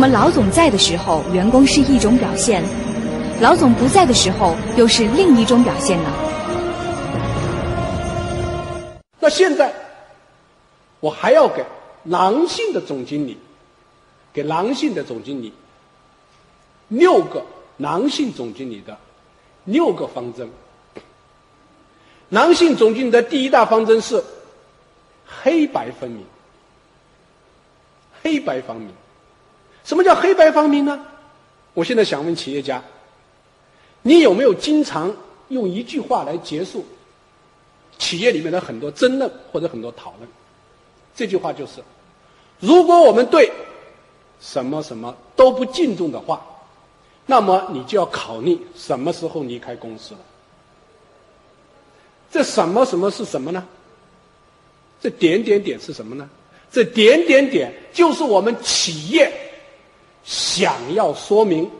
[0.00, 2.64] 我们老总在的时候员工是一种表现，
[3.42, 6.10] 老总不在的时候又是另一种表现呢？
[9.18, 9.70] 那现在
[11.00, 11.62] 我还要给
[12.04, 13.36] 狼性的总经理，
[14.32, 15.52] 给狼性的总经理
[16.88, 17.44] 六个
[17.76, 18.96] 狼性总经理的
[19.64, 20.48] 六个方针。
[22.30, 24.24] 狼性总经理的第一大方针是
[25.26, 26.24] 黑白分明。
[28.22, 28.90] 黑白分明，
[29.84, 31.00] 什么叫黑白分明呢？
[31.74, 32.82] 我现在想问企业家：
[34.02, 35.14] 你有没有经常
[35.48, 36.84] 用一句话来结束
[37.98, 40.28] 企业里面的很多争论或者很多讨论？
[41.14, 41.82] 这句话就是：
[42.58, 43.50] 如果我们对
[44.40, 46.44] 什么什么都不敬重的话，
[47.26, 50.20] 那么你就要考虑什么时候离开公司了。
[52.30, 53.66] 这什么什么是什么呢？
[55.00, 56.28] 这点点点是什么呢？
[56.70, 59.32] 这点点点就是我们企业
[60.24, 61.70] 想要说明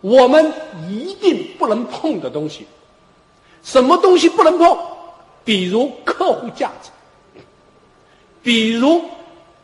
[0.00, 0.52] 我们
[0.88, 2.66] 一定不能碰的东西。
[3.62, 4.76] 什么东西不能碰？
[5.44, 6.90] 比如客户价值，
[8.42, 9.02] 比如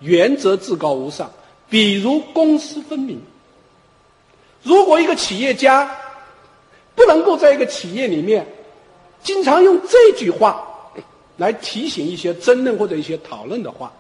[0.01, 1.31] 原则至高无上，
[1.69, 3.21] 比如公私分明。
[4.63, 5.91] 如果一个企业家
[6.95, 8.47] 不能够在一个企业里面
[9.23, 10.67] 经常用这句话
[11.39, 13.91] 来提醒一些争论或者一些讨论的话，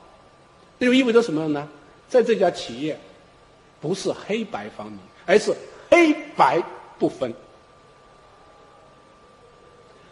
[0.79, 1.67] 那就意味着什么呢？
[2.09, 2.99] 在这家企业，
[3.81, 5.55] 不是黑白分明，而是
[5.91, 6.63] 黑白
[6.99, 7.33] 不分。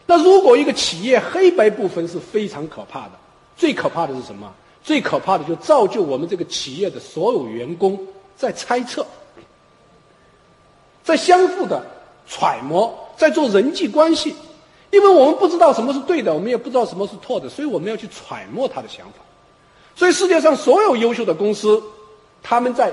[0.06, 3.12] 那如果一个企业黑白不分是非常可怕的，
[3.56, 4.50] 最可怕的是什么？
[4.82, 7.98] 最可怕的就造就我们这个企业的所有员工
[8.36, 9.06] 在猜测，
[11.04, 11.84] 在相互的
[12.26, 14.34] 揣摩，在做人际关系，
[14.90, 19.18] 因为我们不知道什么是对的，我们也不知道什么是错的，所以我们要去揣摩他的想法。
[19.94, 21.82] 所以世界上所有优秀的公司，
[22.42, 22.90] 他们在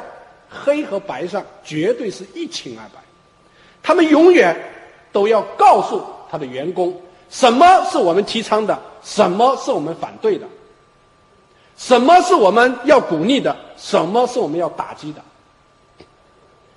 [0.50, 3.02] 黑和白上绝对是一清二白。
[3.84, 4.56] 他们永远
[5.12, 10.48] 都要告诉他的员工，什么是我们提倡的，什么是我们反对的，
[11.78, 15.22] 什么是我们要鼓励的，什么是我们要打击的。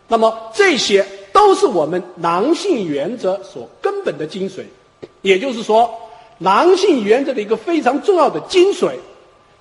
[0.06, 4.64] 那么这些都是我们狼性原则所根本的精髓。
[5.22, 5.90] 也就是说，
[6.38, 8.92] 狼性原则的一个非常重要的精髓。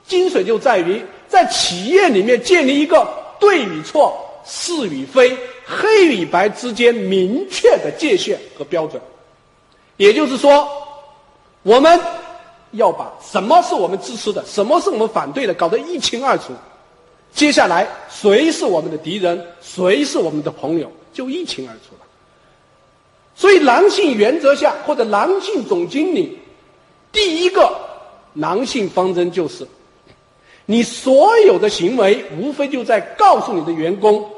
[0.06, 3.06] 精髓就在于在企业里面建立一个
[3.40, 9.02] 对与错、是与非、黑与白之间明确的界限和标准。
[9.98, 10.68] 也就是说，
[11.64, 12.00] 我们
[12.72, 16.54] 要把什么是我们支持的，什么是我们反对的，搞得一清二楚。
[17.34, 22.06] 接下来，谁是我们的敌人，谁是我们的朋友，就一清二楚了。
[23.36, 26.40] 所以，狼性原则下或者狼性总经理，
[27.12, 27.76] 第一个
[28.34, 29.68] 狼性方针就是。
[30.70, 34.30] 你所有的行为，无非就在告诉你的员工，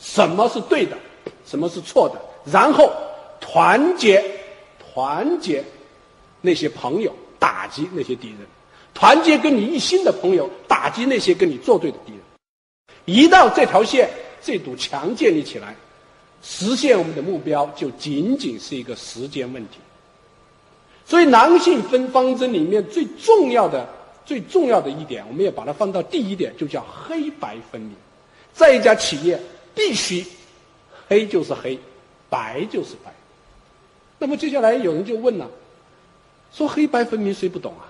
[0.00, 0.98] 什么是对的，
[1.46, 2.92] 什么是错的，然后
[3.40, 4.20] 团结
[4.92, 5.64] 团结
[6.40, 8.38] 那些朋友，打击那些敌人；
[8.92, 12.20] 团结跟你一心的朋友，打击那些跟你作对的敌人。
[13.04, 14.10] 一到这条线，
[14.42, 15.76] 这堵墙建立起来，
[16.42, 19.78] 实现我们的目标就仅仅是一个时间问题。
[21.06, 23.88] 所以，狼性分方针里面最重要的。
[24.28, 27.96] 最重要的一点，我们要把它放到第一点，就叫黑白分明。
[28.52, 29.40] 在一家企业，
[29.74, 30.22] 必须
[31.08, 31.78] 黑就是黑，
[32.28, 33.10] 白就是白。
[34.18, 35.48] 那么接下来有人就问了，
[36.52, 37.88] 说黑白分明谁不懂啊？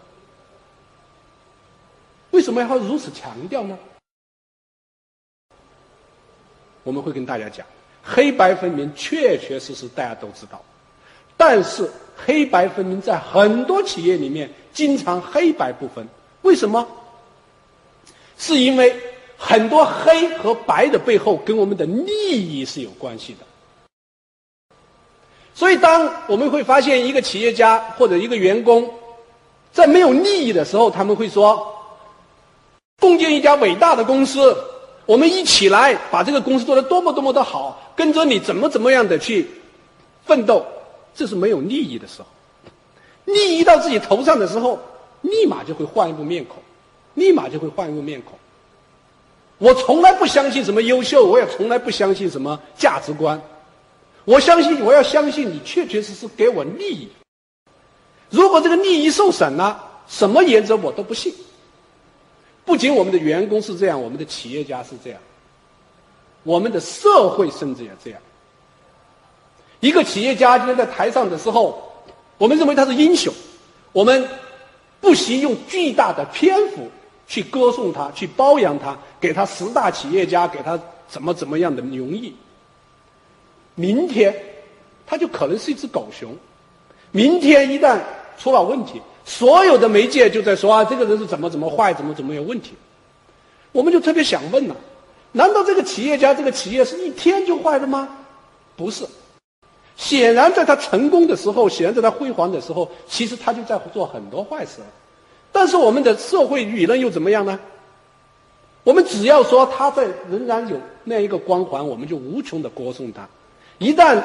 [2.31, 3.77] 为什么要如此强调呢？
[6.85, 7.67] 我们会跟大家讲，
[8.01, 10.63] 黑白分明确确实实大家都知道，
[11.37, 16.07] 但是黑白分明在很多企业里面经常黑白不分。
[16.43, 16.87] 为什么？
[18.41, 18.95] 是因为
[19.37, 23.45] 很多黑和白的背后跟我们的利益是有关系的。
[25.55, 28.89] 所以，当我们会发现一个企业家或者一个员工
[29.73, 31.75] 在没有利益的时候，他们会说
[33.03, 34.57] ：“共建一家伟大的公司，
[35.05, 39.51] 我们一起来把这个公司做得多么多么的好，跟着你怎么怎么样的去
[40.25, 40.65] 奋斗。”
[41.13, 42.29] 这是没有利益的时候，
[43.25, 44.79] 利益到自己头上的时候。
[45.23, 46.63] 立马就会换一副面孔，
[47.15, 48.39] 立马就会换一个面孔。
[49.59, 53.41] 我从来不相信什么优秀，我也从来不相信什么价值观。
[54.25, 57.09] 我相信，我要相信你确确实实给我利益。
[58.31, 61.35] 如果这个利益受损了，什么原则我都不信。
[62.65, 65.21] 不仅我们的员工是这样，我们的企业家是这样，
[66.45, 68.21] 我们的社会甚至也这样。
[69.81, 71.83] 一个企业家今天在台上的时候，
[72.37, 73.35] 我们认为他是英雄，
[73.91, 74.29] 我们。
[75.01, 76.89] 不惜用巨大的篇幅
[77.27, 80.79] 去歌颂他，去褒扬他，给他十大企业家，给他
[81.09, 82.33] 怎么怎么样的荣誉。
[83.75, 84.35] 明天，
[85.07, 86.37] 他就可能是一只狗熊。
[87.13, 87.99] 明天一旦
[88.37, 92.73] 出了问题，所有的媒介就在说啊，这个人是怎么怎么坏，怎么怎么有问题。
[93.73, 94.77] 我们就特别想问了：
[95.33, 98.09] 难道这个企业家这个企业是一天就坏了吗？
[98.77, 99.07] 不是。
[99.99, 104.87] 显然，在他成功的时候，显然在他辉煌的时候，其实他就在做很多坏事了。
[105.51, 107.59] 但是我们的社会舆论又怎么样呢？
[108.85, 113.23] 我们只要说他在仍然有那样一个光环，我们就无穷的歌颂他；
[113.79, 114.23] 一旦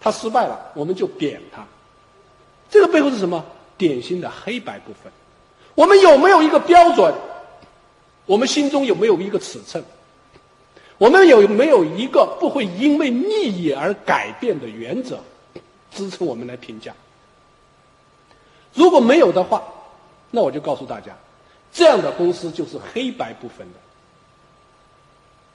[0.00, 1.62] 他失败了，我们就贬他。
[2.70, 3.44] 这个背后是什么？
[3.76, 5.12] 典型的黑白部分。
[5.74, 7.12] 我们有没有一个标准？
[8.24, 9.84] 我们心中有没有一个尺寸？
[11.00, 15.18] 我们有没有一个不会因为利益而改变的原则，
[15.90, 16.92] 支撑我们来评价？
[18.74, 19.62] 如果没有的话，
[20.30, 21.16] 那我就告诉大家，
[21.72, 23.78] 这样的公司就是黑白不分的。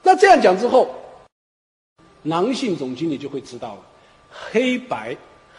[0.02, 0.92] 那这样讲之后，
[2.24, 3.82] 狼性总经理就会知道了，
[4.50, 5.16] 黑白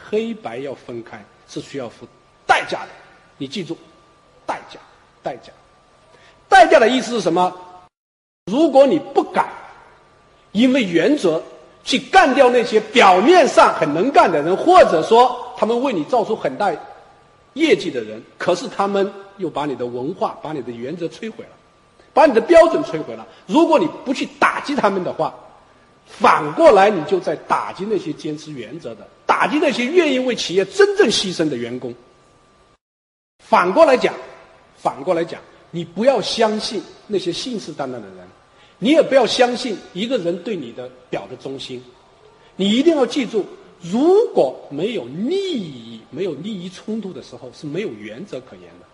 [0.09, 2.05] 黑白要分开是需要付
[2.45, 2.89] 代价的。
[3.37, 3.77] 你记住，
[4.45, 4.81] 代价，
[5.23, 5.53] 代价，
[6.49, 7.55] 代价的意思是什么？
[8.51, 9.25] 如果你不。
[10.51, 11.41] 因为原则
[11.83, 16.71] 去干掉那些表面上很能干的人，或者说他们为你造出很大
[17.53, 21.51] 业绩的人，可是他们又把你的文化、把你的原则摧毁了，
[22.13, 23.25] 把你的标准摧毁了。
[23.45, 25.33] 如果你不去打击他们的话，
[26.05, 31.93] 反过来你就在打击那些坚持原则的，打击那些愿意为企业真正牺牲的员工。
[33.43, 34.13] 反过来讲，
[34.77, 35.39] 反过来讲，
[35.71, 38.27] 你不要相信那些信誓旦旦的人。
[38.79, 41.83] 你也不要相信一个人对你的表的忠心，
[42.55, 43.45] 你一定要记住，
[43.81, 48.85] 如果没有利益、没有利益冲突的时候，是没有原则可言的。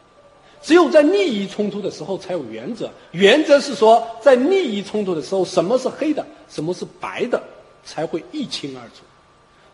[0.61, 2.89] 只有在利益冲突的时候才有原则。
[3.11, 7.43] 原则是说，在利益冲突的时候，什么是黑的，什么是白的，
[7.83, 9.03] 才会一清二楚。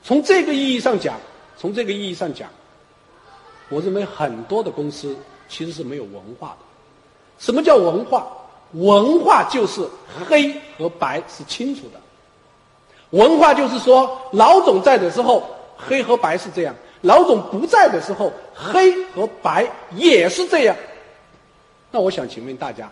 [0.03, 1.19] 从这个意义上讲，
[1.55, 2.49] 从这个意义上讲，
[3.69, 5.15] 我认为很多的公司
[5.47, 6.65] 其实是没有文化的。
[7.37, 8.27] 什么叫文化？
[8.73, 9.81] 文化就是
[10.27, 11.99] 黑和白是清楚的，
[13.11, 15.43] 文化就是说，老总在的时候，
[15.75, 20.75] 黑和白是这样；老总不在的时候，黑和白也是这样。
[21.91, 22.91] 那我想请问大家，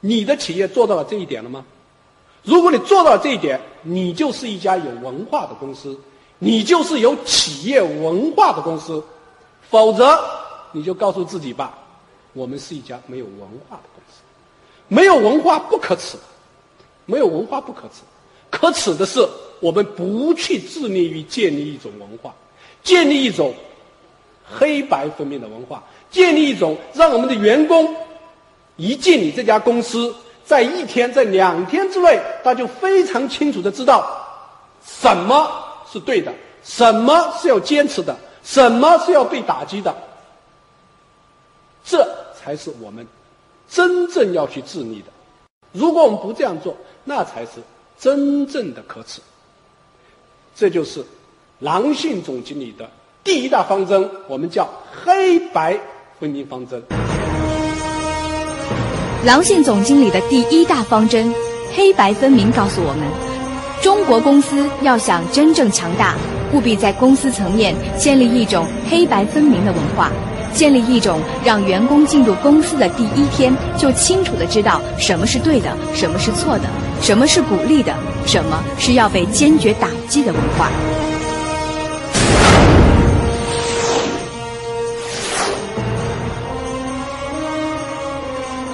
[0.00, 1.64] 你的企业做到了这一点了吗？
[2.42, 5.98] 如果你做到了这一点，你就是一家有文化的公司，
[6.38, 9.02] 你就是有企业文化的公司；
[9.70, 10.16] 否则，
[10.72, 11.76] 你就告诉自己吧，
[12.34, 14.20] 我们是一家没有文化的公司。
[14.88, 16.16] 没有文化不可耻，
[17.06, 18.02] 没有文化不可耻，
[18.50, 19.26] 可耻的是
[19.60, 22.34] 我们不去致力于建立一种文化，
[22.82, 23.52] 建立一种
[24.44, 27.94] 黑白分明的文化，建立一种让我们的员工
[28.76, 30.14] 一进你这家公司，
[30.44, 34.06] 在一天、在两天之内，他就非常清楚的知道
[34.84, 35.50] 什么
[35.90, 39.92] 是对的，什么是要坚持的，什么是要被打击的，
[41.84, 42.06] 这
[42.38, 43.04] 才是我们。
[43.68, 45.06] 真正要去自立的，
[45.72, 47.52] 如果我们不这样做，那才是
[47.98, 49.20] 真正的可耻。
[50.54, 51.04] 这就是
[51.58, 52.88] 狼性总经理的
[53.24, 54.68] 第一大方针，我们叫
[55.04, 55.78] 黑白
[56.18, 56.82] 分明方针。
[59.24, 61.34] 狼性总经理的第一大方针，
[61.74, 63.02] 黑白分明，告诉我们：
[63.82, 66.14] 中国公司要想真正强大，
[66.52, 70.12] 务必在公司层面建立一种黑白分明的文化。
[70.56, 76.64] 建立一种让员工进入公司的第一天就清楚的知道什么是对的，什么是错的，
[77.02, 77.94] 什么是鼓励的，
[78.24, 80.70] 什么是要被坚决打击的文化。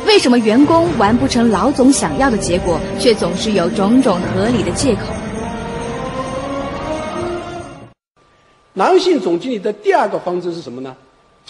[0.06, 5.00] 为什么员工完不成老总想要的结果，却总是有种种合理的借口？
[8.74, 10.94] 男性总经理的第二个方针是什么呢？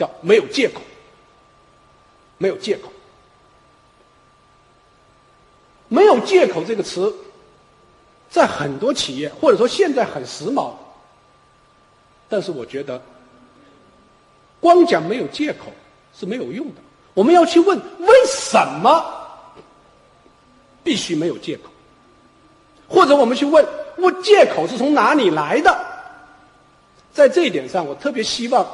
[0.02, 0.80] 叫没有借口，
[2.36, 2.90] 没有借口，
[5.86, 7.14] 没有借口这个词，
[8.28, 10.72] 在很多企业或者说现在很时髦，
[12.28, 13.00] 但是我觉得，
[14.58, 15.66] 光讲没有借口
[16.18, 16.80] 是没有用的。
[17.14, 19.04] 我们要去问为什么
[20.82, 21.70] 必须没有借口，
[22.88, 23.64] 或者我们去问
[23.98, 25.86] 我借口是从哪里来的。
[27.12, 28.66] 在这一点上，我特别希望。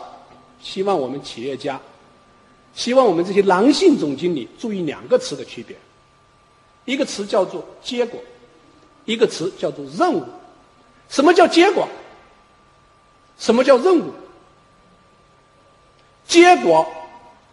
[0.60, 1.80] 希望我们企业家，
[2.74, 5.76] 希望我们这些狼性总经理注意两个词的区别，
[6.84, 8.20] 一个词叫做结果，
[9.04, 10.22] 一个词叫做任务。
[11.08, 11.88] 什么叫结果？
[13.38, 14.12] 什么叫任务？
[16.26, 16.86] 结果，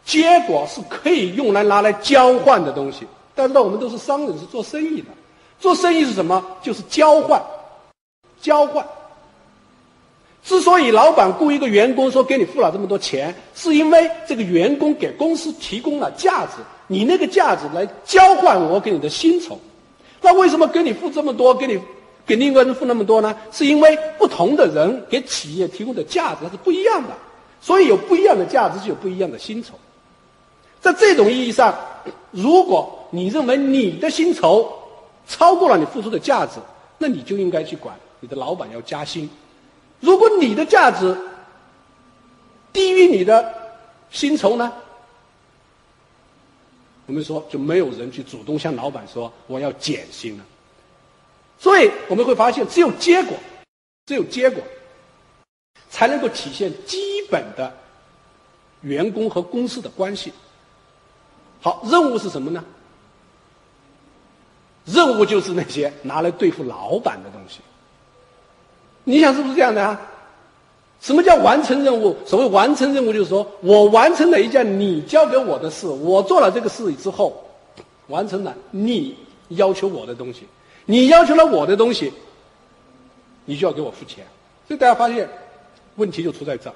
[0.03, 3.07] 结果是可以用来拿来交换的东西。
[3.33, 5.07] 大家知道，我们都是商人，是做生意的。
[5.59, 6.43] 做生意是什么？
[6.61, 7.41] 就是交换，
[8.41, 8.85] 交换。
[10.45, 19.59] 之所以老板雇一个员工说给你付了这么多钱，是因为这个员工给公司提供了价值，你那个价值来交换我给你的薪酬。
[20.21, 21.79] 那为什么给你付这么多，给你
[22.27, 23.35] 给另一个人付那么多呢？
[23.51, 27.09] 是因为不同的人给企业提供的价值它是不一样的，
[27.59, 29.73] 所以有不一样的价值就有不一样的薪酬。
[30.79, 31.75] 在这种意义上，
[32.29, 34.71] 如果你认为你的薪酬
[35.27, 36.59] 超过了你付出的价值，
[36.99, 39.27] 那你就应该去管你的老板要加薪。
[40.05, 41.17] 如果你的价值
[42.71, 43.53] 低于你的
[44.11, 44.71] 薪酬呢？
[47.07, 50.45] 我们说就没有人去主动向老板说我要减薪了。
[51.57, 53.35] 所以我们会发现，只有结果，
[54.05, 54.61] 只有结果，
[55.89, 57.75] 才能够体现基本的
[58.81, 60.31] 员工和公司的关系。
[61.61, 62.63] 好，任务是什么呢？
[64.85, 67.61] 任务就是那些拿来对付老板的东西。
[69.05, 69.99] 你想是不是这样的啊？
[70.99, 72.15] 什么叫完成任务？
[72.25, 77.45] 所谓完成任务，就是说我完成了一件你交给我的事，我做了这个事之后，
[78.07, 79.15] 完成了你
[79.49, 80.47] 要求我的东西，
[80.85, 82.11] 你要求了我的东西，
[83.45, 84.25] 你就要给我付钱。
[84.67, 85.29] 所以大家发现，
[85.97, 86.73] 问题就出在这儿。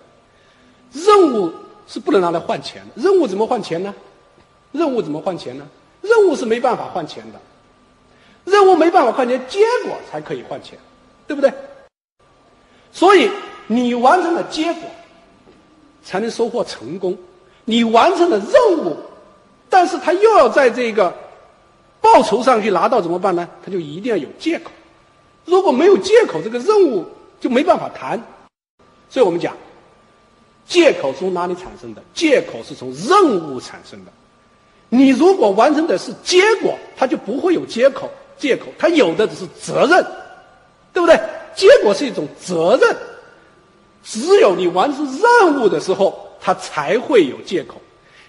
[0.92, 1.52] 任务
[1.88, 3.92] 是不能拿来换钱的，任务怎么换钱呢？
[4.72, 5.68] 任务怎么换钱呢？
[6.02, 7.40] 任务是没办法换钱的，
[8.46, 10.78] 任务没办法换钱，结果才可以换钱，
[11.26, 11.52] 对不对？
[12.92, 13.30] 所以
[13.68, 14.84] 你完成了结果，
[16.04, 17.18] 才能收获成功。
[17.66, 18.98] 你完成了任务，
[19.70, 21.14] 但是他又要在这个
[22.02, 23.48] 报酬上去拿到怎么办呢？
[23.64, 24.72] 他就一定要有借口。
[25.46, 27.06] 如果没有借口，这个任务
[27.40, 28.20] 就没办法谈。
[29.10, 29.56] 所以我们讲，
[30.68, 32.02] 借口从哪里产生的？
[32.14, 34.12] 借口是从任务产生的。
[34.90, 38.10] 你如果完成的是结果，他就不会有借口。
[38.38, 40.04] 借口，他有的只是责任，
[40.94, 41.20] 对不对？
[41.56, 42.96] 结果是一种责任，
[44.04, 47.76] 只有你完成任务的时候，他才会有借口，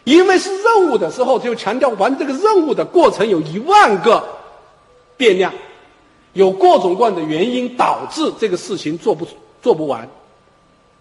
[0.05, 4.23] 因为是任务的时候，就强调完这个任务的过程有一万个
[5.17, 5.53] 变量，
[6.33, 9.27] 有各种各样的原因导致这个事情做不
[9.63, 10.09] 做不完，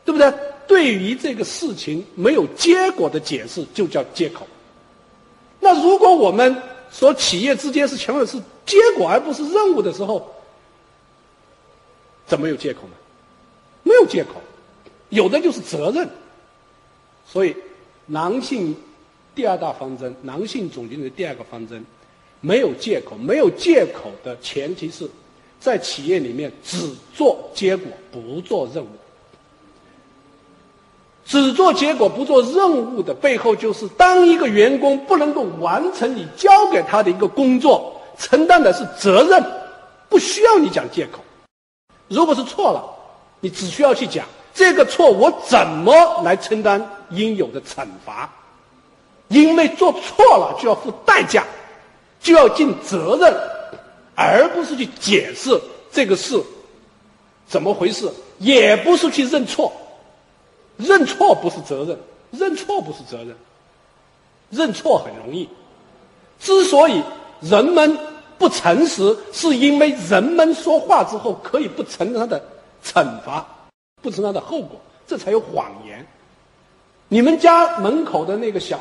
[0.05, 0.31] 对不对？
[0.67, 4.45] 对于这个事情没有结果的解释，就叫借口。
[5.59, 6.55] 那如果我们
[6.91, 10.31] 说企业之间是强调是结果而不是任务的时候，
[12.29, 12.93] 怎么有借口呢？
[13.83, 14.35] 没有借口，
[15.09, 16.07] 有的就是责任。
[17.25, 17.55] 所以，
[18.07, 18.75] 狼性
[19.35, 21.83] 第二大方针，狼性总经理的第二个方针，
[22.39, 23.17] 没有借口。
[23.17, 25.09] 没有借口的前提是，
[25.59, 26.77] 在企业里面只
[27.15, 28.87] 做结果，不做任务。
[31.25, 39.43] 只做结果不做任务的背后，就是当一个员工不能够完成你交给他的一个工作，承担的是责任，
[40.09, 41.19] 不需要你讲借口。
[42.09, 42.83] 如果是错了，
[43.39, 48.29] 你只需要去讲这个错，我怎么来承担应有的惩罚？
[49.27, 51.45] 因为做错了就要付代价，
[52.19, 53.33] 就要尽责任，
[54.15, 55.61] 而不是去解释
[55.91, 56.43] 这个事
[57.47, 59.71] 怎么回事，也不是去认错。
[60.77, 61.99] 认错不是责任，
[62.31, 63.35] 认错不是责任，
[64.49, 65.47] 认错很容易。
[66.39, 67.03] 之所以
[67.39, 67.97] 人们。
[68.39, 72.43] 不诚实，是因为人们说话之后可以不承担他的
[72.83, 73.45] 惩罚，
[74.01, 76.03] 不承担的后果，这才有谎言。
[77.09, 78.79] 你们家门口的那个小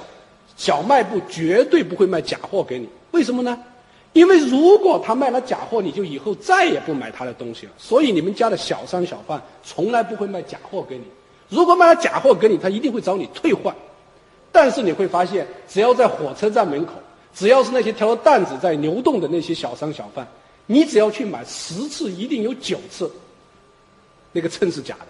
[0.57, 3.59] 小卖部绝对不会卖假货给你，为什么呢？
[4.13, 7.73] 因为如果他卖了假货，你就以后再也不买他的东西了。
[7.77, 11.05] 所以你们家的小商小贩从来不会卖假货给你。
[11.49, 13.75] 如果卖了假货给你，他一定会找你退换。
[14.53, 16.93] 但是你会发现，只要在火车站门口。
[17.39, 20.27] 只要是那些挑着担子在流动的那些小商小贩，
[20.67, 23.09] 你只要去买十次，一定有九次，
[24.33, 25.07] 那个秤是假的，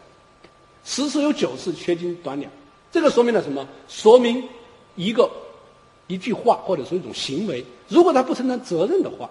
[0.84, 2.52] 十次有九次缺斤短两。
[2.92, 3.66] 这个说明了什么？
[3.88, 4.46] 说明
[4.94, 5.30] 一个
[6.06, 9.30] 一句话或者说一种行为，如果他不承担责任的话，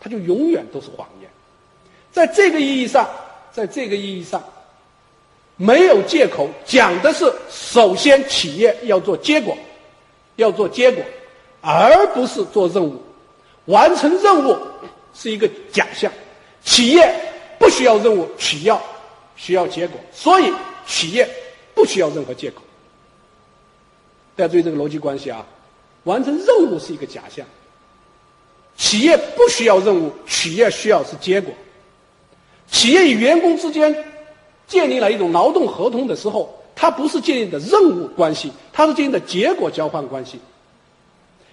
[0.00, 1.30] 他就永远都是谎言。
[2.10, 3.06] 在这个意义上，
[3.52, 4.42] 在这个意义上，
[5.56, 9.54] 没有借口，讲的是首先企业要做结果，
[10.36, 11.04] 要做结果。
[11.60, 13.00] 而不是做任务，
[13.66, 14.56] 完成任务
[15.14, 16.10] 是一个假象。
[16.64, 17.14] 企业
[17.58, 18.76] 不需要任务，企业
[19.36, 20.52] 需要结果，所以
[20.86, 21.28] 企业
[21.74, 22.62] 不需要任何借口。
[24.36, 25.44] 大家注意这个逻辑关系啊！
[26.04, 27.44] 完成任务是一个假象，
[28.76, 31.52] 企业不需要任务，企业需要是结果。
[32.70, 34.04] 企业与员工之间
[34.66, 40.38] 建立了一种劳动合同的时候，它不是建立的任务关系，它是建立的结果交换关系。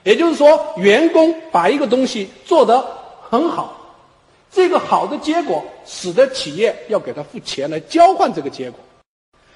[0.06, 2.80] 也就是说，员工把一个东西做得
[3.28, 3.76] 很好，
[4.52, 8.80] 这个好的结果使得企业要给他付钱来交换这个结果。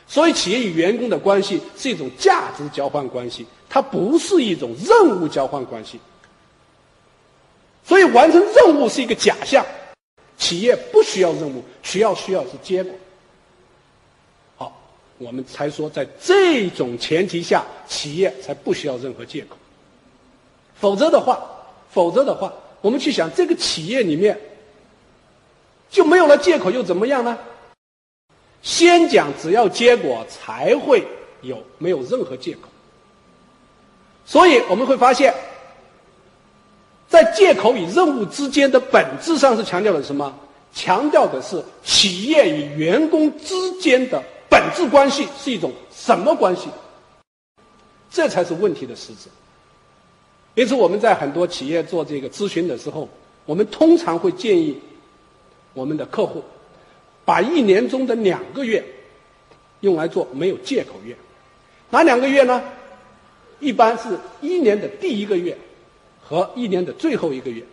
[0.08, 6.00] 所以，企业与员工的关系是一种价值交换关系，它不是一种任务交换关系。
[7.86, 9.64] 所以，完成任务是一个假象，
[10.36, 12.92] 企业不需要任务，需要需要是结果。
[14.58, 14.76] 好，
[15.20, 19.56] 我们才说，在这种前提下，企业才不需要任何借口。
[20.80, 21.40] 否则的话，
[21.92, 24.40] 否则的话，我们去想，这个企业里面
[25.90, 27.38] 就没有了借口，又怎么样呢？
[28.62, 31.06] 先讲，只要结果才会
[31.42, 32.62] 有，没有任何借口。
[34.26, 35.34] 所以我们会发现，
[37.08, 40.38] 在借口与任务之间的本质上是强调的什么？
[40.72, 46.70] 强调的是企业与员工之间的本质关系是一种什么关系？
[48.12, 49.30] 这才是问题的实质。
[50.60, 53.08] 因此，我们在很多企业做这个咨询的时候，
[53.46, 54.78] 我们通常会建议
[55.74, 56.44] 我们的客户。
[57.24, 58.84] 把一年中的两个月
[59.80, 61.16] 用来做没有借口月，
[61.90, 62.62] 哪两个月呢？
[63.62, 65.58] 一般是一年的第一个月
[66.22, 67.64] 和一年的最后一个月。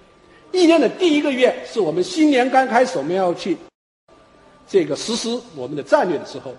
[0.52, 3.56] 一年的第一个月是我们新年刚开始，我们要去
[4.68, 6.52] 这个实施我们的战略的时候；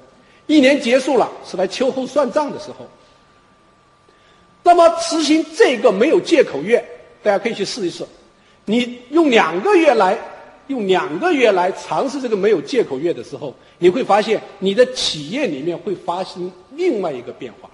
[0.46, 2.86] 一年结束了是来秋后算账的时候。
[4.68, 6.84] 那么实行这个没有借口月，
[7.24, 8.04] 大家可以去试一试，
[8.66, 10.18] 你用两个月来。
[10.68, 17.70] 用两个月来尝试这个没有借口月的时候，你会发现你的企业里面会发生另外一个变化。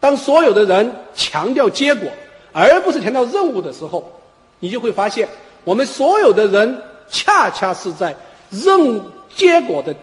[0.00, 2.10] 当所有的人强调结果
[2.52, 4.10] 而不是强调任务的时候，
[4.58, 5.28] 你就会发现
[5.62, 8.12] 我们所有的人恰恰是在
[8.50, 9.00] 任务
[9.36, 9.94] 结果的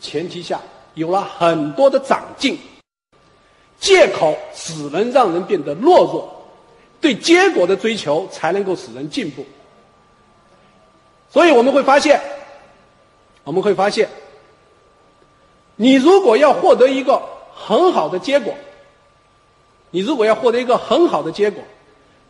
[0.00, 0.60] 前提下
[0.94, 2.56] 有了很多的长进。
[3.80, 6.28] 借口只能让人变得懦弱，
[7.00, 9.44] 对结果的追求才能够使人进步。
[11.30, 12.20] 所以我们会发现，
[13.44, 14.08] 我们会发现，
[15.76, 17.22] 你如果要获得一个
[17.54, 18.54] 很好的结果，
[19.90, 21.62] 你如果要获得一个很好的结果，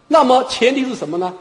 [0.07, 1.33] 那么前提是什么呢？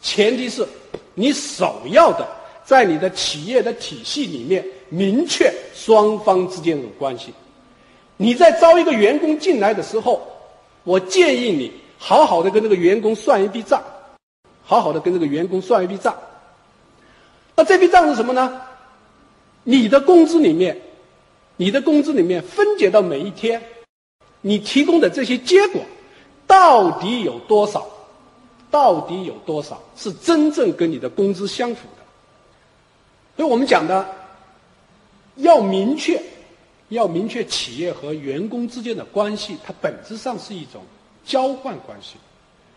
[0.00, 0.66] 前提是
[1.14, 2.26] 你首要的
[2.64, 7.32] 在你的企业的体系里面明确双方之间的关系。
[8.22, 10.22] 你在招一个员工进来的时候，
[10.84, 13.82] 我建议你好好的跟这个员工算一笔账，
[14.62, 16.16] 好好的跟这个员工算一笔账。
[17.56, 18.62] 那这笔账是什么呢？
[19.64, 20.80] 你的工资里面，
[21.56, 23.60] 你的工资里面分解到每一天，
[24.40, 25.82] 你提供的这些结果，
[26.46, 27.84] 到底有多少？
[28.70, 32.04] 到底有多少是真正跟你的工资相符的？
[33.36, 34.06] 所以我们讲的，
[35.34, 36.22] 要明确，
[36.92, 40.82] 要明确企业和员工之间的关系，它本质上是一种
[41.24, 42.14] 交换关系。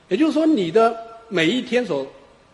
[0.09, 0.95] 也就是说，你的
[1.29, 2.05] 每一天所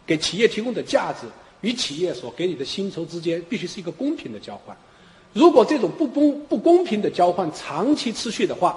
[0.05, 1.27] 给企业提供的价值。
[1.61, 4.75] 与企业所给你的薪酬之间必须是一个公平的交换。
[5.31, 8.75] 如果这种不公不公平的交换长期持续的话，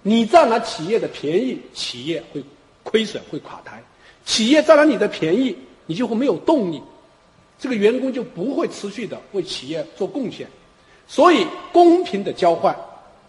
[0.00, 2.42] 你占了企业的便宜，企业会
[2.82, 3.82] 亏损会垮台；
[4.24, 6.80] 企业占了你的便宜，你就会没有动力，
[7.58, 10.48] 这个员工就不会持续的为企业做贡献。
[11.06, 12.76] 所以，公平的交换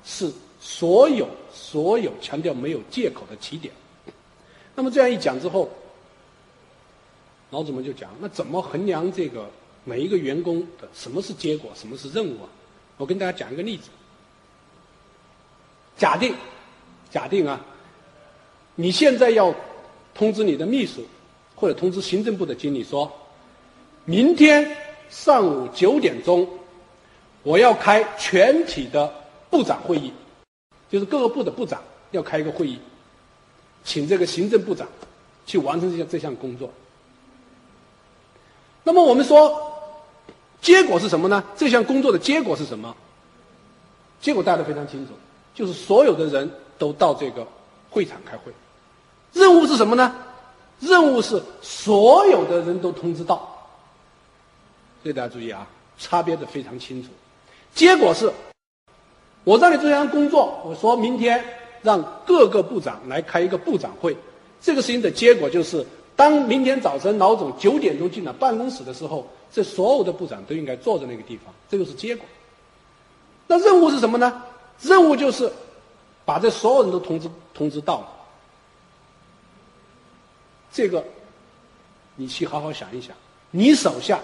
[0.04, 3.74] 是所有所有强调没有借口的起点。
[4.76, 5.70] 那么这样一讲之后。
[7.52, 9.50] 老子们就讲，那怎么衡量这个
[9.86, 12.50] 每一个员工的什么是结果，什么是任务啊？
[12.98, 13.90] 我跟大家讲一个例子。
[15.96, 16.34] 假定，
[17.12, 17.64] 假定啊，
[18.74, 19.54] 你现在要
[20.14, 21.06] 通知你的秘书，
[21.56, 23.10] 或者通知行政部的经理说，
[24.04, 24.76] 明天
[25.10, 26.50] 上午九点钟，
[27.46, 29.14] 我要开全体的
[29.52, 30.12] 部长会议，
[30.90, 31.80] 就是各个部的部长
[32.10, 32.80] 要开一个会议，
[33.84, 34.88] 请这个行政部长
[35.46, 36.68] 去完成这项这项工作。
[38.84, 39.62] 那么我们说，
[40.60, 41.44] 结果是什么呢？
[41.56, 42.96] 这项工作的结果是什么？
[44.20, 45.14] 结果大家非常清楚，
[45.54, 47.46] 就是所有的人都到这个
[47.92, 48.52] 会场开会。
[49.34, 50.16] 任务是什么呢？
[50.80, 53.38] 任务是所有的人都通知到。
[55.04, 55.68] 所以大家注意啊，
[56.00, 57.10] 差别的非常清楚。
[57.76, 58.34] 结果是，
[59.44, 61.46] 我让你做这项工作，我说明天
[61.84, 64.18] 让各个部长来开一个部长会。
[64.60, 65.86] 这个事情的结果就是。
[66.18, 72.26] 当明天早晨老总九点钟进了办公室的时候，这所有的部长都应该坐在那个地方，这就是结果。
[73.48, 74.42] 那任务是什么呢？
[74.80, 75.52] 任务就是
[76.24, 78.08] 把这所有人都通知通知到了。
[80.72, 81.04] 这个，
[82.16, 83.14] 你去好好想一想，
[83.52, 84.18] 你手下，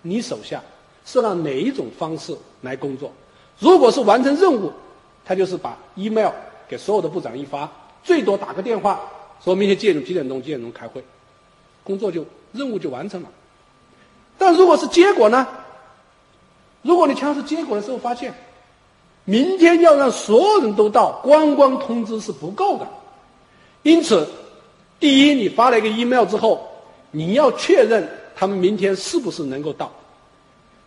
[0.00, 0.62] 你手下
[1.06, 3.10] 是按哪一种方式来工作？
[3.58, 4.70] 如果是完成任务，
[5.24, 6.30] 他就是把 email
[6.68, 7.70] 给所有的部长一发，
[8.04, 9.00] 最多打个电话，
[9.42, 11.02] 说明天几点几点钟几点钟开会。
[11.82, 13.28] 工作就任务就完成了，
[14.36, 15.46] 但如果是结果呢？
[16.82, 18.34] 如果你强调是结果的时候，发现
[19.24, 22.86] 明天要让所有人都到，光光通知是不够的。
[23.82, 24.28] 因此，
[24.98, 26.68] 第一，你发了一个 email 之后，
[27.12, 29.92] 你要确认他们明天是不是能够到，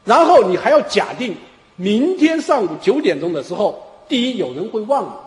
[0.06, 1.36] 然后你还要假定
[1.76, 5.20] 明天上午九点钟的时候，第一有人会忘了，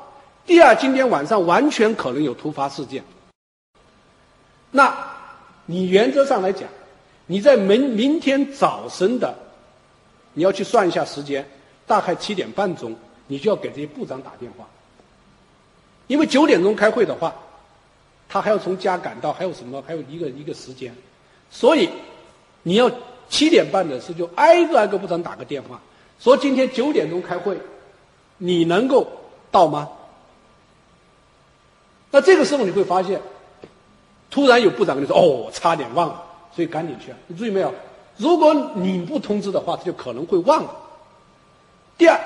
[0.47, 3.03] 第二今天晚上完全可能有突发事件。
[4.71, 4.97] 那，
[5.67, 6.69] 你原则上来讲，
[7.27, 9.35] 你在明明天早晨的。
[10.35, 11.47] 你要去算一下时间，
[11.87, 14.67] 大概七点半钟，你就要给这些部长打电话。
[16.07, 17.35] 因为九点钟开会的话，
[18.31, 19.83] 他还要从家赶到，还有什么？
[19.87, 20.95] 还有一个一个时间，
[21.51, 21.91] 所以
[22.63, 22.91] 你要
[23.29, 25.81] 七点半的时候就挨个挨个部长打个电话，
[26.19, 27.59] 说今天九点钟开会，
[28.39, 29.07] 你能够
[29.51, 29.89] 到吗？
[32.11, 33.21] 那这个时候你会发现，
[34.31, 36.23] 突然有部长跟你说：“哦，差点忘了，
[36.55, 37.73] 所以赶紧去。”你注意没有？
[38.19, 40.71] 如果你不通知的话，他就可能会忘了。
[41.97, 42.21] 第二，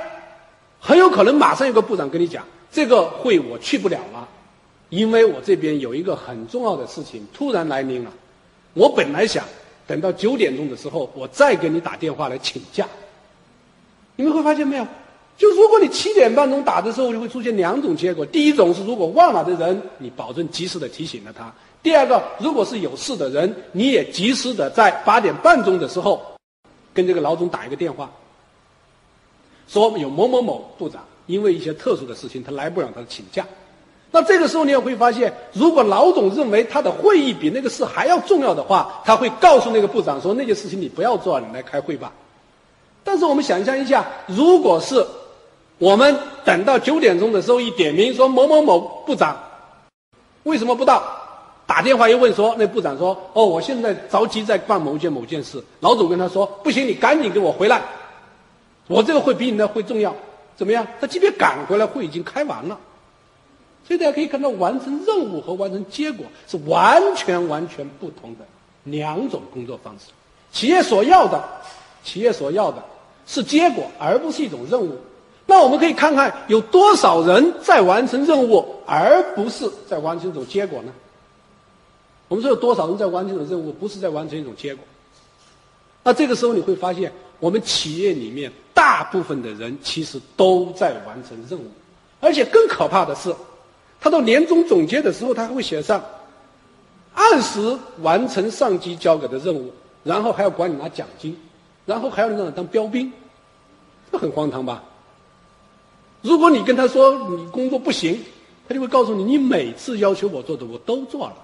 [0.81, 4.29] 很有可能马上有个部长跟你讲，这个会我去不了了，
[4.89, 8.13] 因为我这边有一个很重要的事情突然来临了。
[8.75, 9.45] 我本来想
[9.87, 12.87] 等到九点钟的时候，我再给你打电话来请假。
[14.17, 14.87] 你们会发现没有？
[15.37, 21.53] 就如果你七点半钟打的时候，就会出现两种结果：第一种是如果忘了的人，你保证及时的提醒了他。
[21.83, 26.21] 第二个，如果是有事的人，你也及时的在八点半钟的时候，
[26.95, 28.11] 跟这个老总打一个电话，
[29.69, 33.47] 说有某某某部长因为一些特殊的事情，他来不了，他请假。
[34.17, 42.11] 那这个时候你也会发现，如果老总认为他的会议比那个事还要重要的话，他会告诉那个部长说那件事情你不要做，你来开会吧。
[43.05, 45.07] 但是我们想象一下，如果是
[45.77, 49.37] 我们等到九点钟的时候一点名说某某某部长
[50.45, 51.03] 为什么不到？
[51.67, 57.83] 打电话一问说，那部长说：“哦，我现在着急在办某件某件事。”老总跟他说：“不行，你赶紧给我回来，
[58.89, 60.15] 我这个会比你的会重要。”
[60.57, 60.87] 怎么样？
[61.03, 62.79] 他即便赶回来，会已经开完了。
[63.87, 68.45] 所以大家可以看到，完成任务和完成结果是完全完全不同的
[68.85, 70.07] 两种工作方式。
[70.53, 71.43] 企业所要的，
[72.03, 72.83] 企业所要的
[73.27, 74.99] 是结果，而不是一种任务。
[75.47, 80.93] 那我们可以看看有多少人在完成任务，而不是在完成一种结果呢？
[82.27, 84.85] 我们说有多少人在完成一种任务，不是在完成一种结果？
[86.03, 91.65] 那这个时候你会发现，我们企业里面大部分的人其实都在完成任务，
[92.21, 93.33] 而且更可怕的是，
[94.01, 96.03] 他到年终总结的时候，他还会写上
[97.15, 99.73] 按时完成上级交给的任务，
[100.05, 101.37] 然后还要管你拿奖金，
[101.85, 103.13] 然后还要让你当标兵，
[104.13, 104.83] 这很荒唐吧？
[106.23, 108.23] 如果你跟他说你工作不行，
[108.69, 111.37] 他就会告诉你，你每次要求我做的我都做了。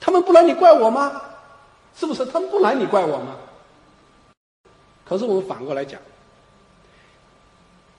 [0.00, 1.20] 他们不来，你怪我吗？
[1.96, 2.24] 是不是？
[2.26, 3.36] 他们不来，你怪我吗？
[5.04, 6.00] 可是我们反过来讲，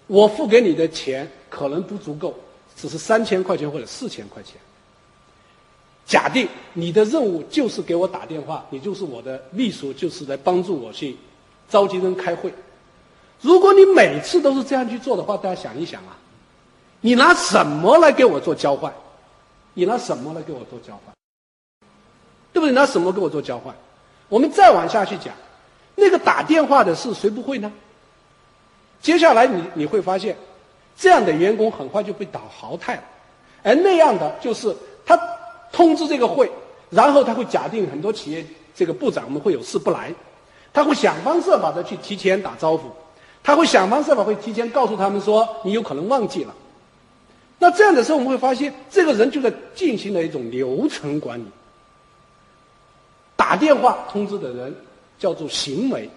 [0.07, 2.33] 我付给你的钱可能不足够，
[2.83, 4.57] 只是三千块钱或者四千块钱。
[6.05, 11.15] 假定你的任务就是给我打电话，你就是我的秘书，就是来帮助我去
[11.69, 12.53] 召集人开会。
[13.39, 16.17] 如果你每次都是这样去做的话，大家想一想啊，
[16.99, 18.93] 你拿什么来给我做交换？
[19.73, 21.15] 你拿什么来给我做交换？
[22.51, 22.73] 对不对？
[22.73, 23.73] 拿什么给我做交换？
[24.27, 25.33] 我们再往下去讲，
[25.95, 27.71] 那个打电话的事谁不会呢？
[29.01, 30.35] 接下来你你会发现，
[30.97, 33.03] 这样的员工很快就被打淘汰了，
[33.63, 34.75] 而那样的就是
[35.05, 35.19] 他
[35.71, 36.49] 通知这个会，
[36.89, 40.13] 然后他会假定很多企业这个部长们会有事不来，
[40.71, 42.89] 他会想方设法的去提前打招呼，
[43.43, 46.53] 他会想方设法会提前告诉他们说你有可能忘记了。
[47.59, 51.45] 那这样的时候我们会发现，这个人就在进行了一种流程管理。
[53.35, 54.75] 打电话通知的人
[55.17, 56.09] 叫做行为，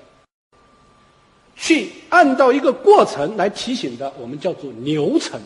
[1.56, 5.40] 去按照一个过程来提醒的，我们叫做流程。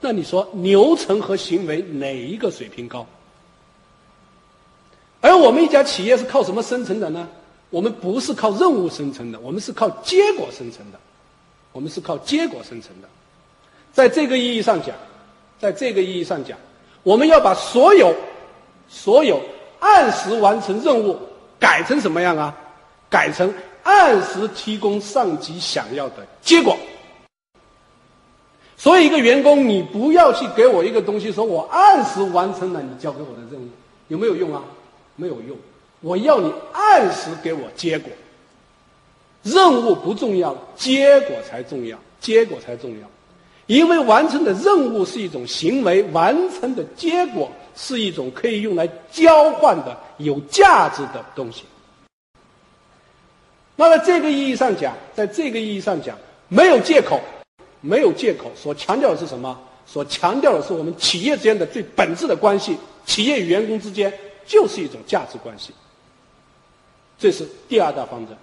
[0.00, 3.06] 那你说流程和行为哪一个水平高？
[5.20, 7.28] 而我们一家企业是靠什么生成的呢？
[7.70, 10.98] 我们不是靠任务生成的，我们是靠结果生成的。
[11.72, 13.08] 我们是靠结果生成的。
[13.92, 14.94] 在这个意义上讲，
[15.58, 16.56] 在这个意义上讲，
[17.02, 18.14] 我们要把所有
[18.88, 19.40] 所有。
[19.80, 21.18] 按时完成任务，
[21.58, 22.56] 改成什么样啊？
[23.10, 23.52] 改成
[23.84, 26.76] 按时提供上级想要的结果。
[28.76, 33.68] 所以，一个员工，你不要去给我一个东西，说我按时完成了你交给我的任务，
[34.08, 34.62] 有没有用啊？
[35.14, 35.56] 没有用。
[36.00, 38.10] 我要你按时给我结果。
[39.42, 43.08] 任务不重要，结果才重要，结果才重要。
[43.66, 47.50] 因为完成的任务是一种行为，完成的结果。
[47.76, 51.64] 是一种可以用来交换的有价值的东西。
[53.76, 56.16] 那在这个意义上讲，在这个意义上讲，
[56.48, 57.20] 没有借口，
[57.80, 59.58] 没有借口，所强调的是什么？
[59.86, 64.12] 所强调的是我们企业之间的最本质的关系，企业与员工之间
[64.46, 65.72] 就是一种价值关系。
[67.18, 68.36] 这是第二大方针。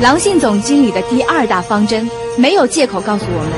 [0.00, 3.52] 狼信总经理的第二大方针，没有借口告诉我们，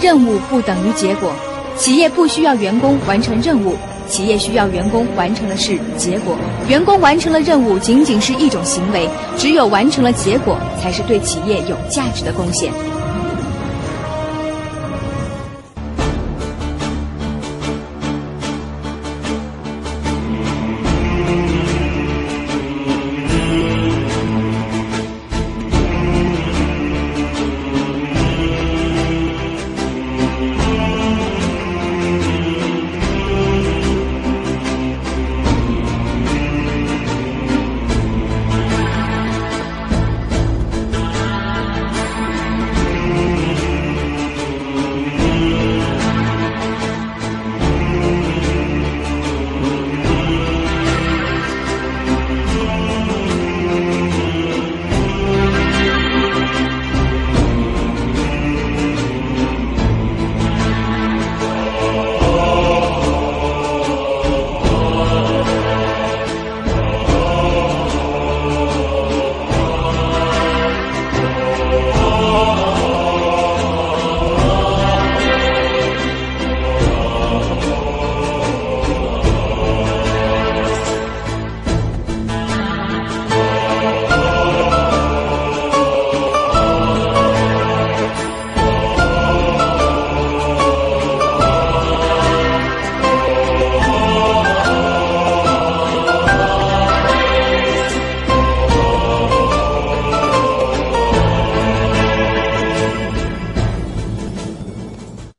[0.00, 1.32] 任务不等于结果，
[1.76, 3.76] 企业不需要员工完成任务。
[4.10, 6.36] 企业需要员工完成的是结果，
[6.68, 12.72] 员工完成了任务仅仅是一种行为，只有完成了结果，才是对企业有价值的贡献。